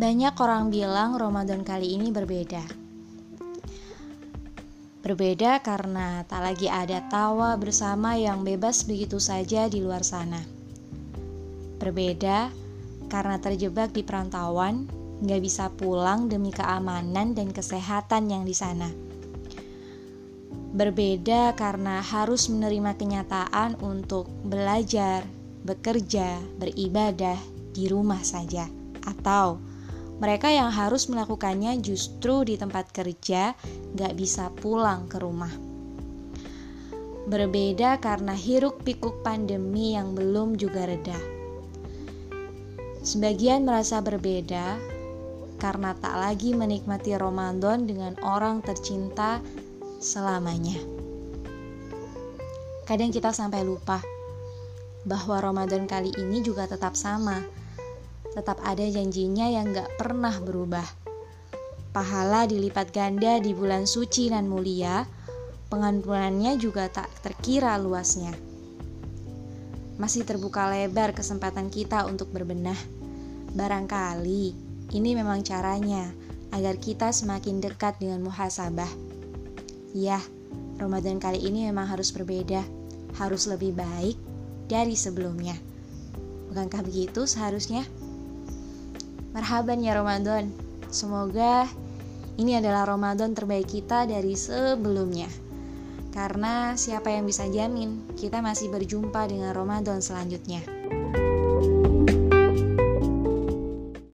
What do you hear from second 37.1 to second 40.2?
Berbeda karena hiruk pikuk pandemi yang